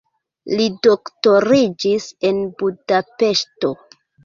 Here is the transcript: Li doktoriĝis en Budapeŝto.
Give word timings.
Li 0.53 0.63
doktoriĝis 0.87 2.09
en 2.31 2.41
Budapeŝto. 2.65 3.75